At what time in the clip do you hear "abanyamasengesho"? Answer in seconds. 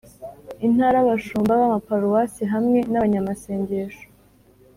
2.99-4.05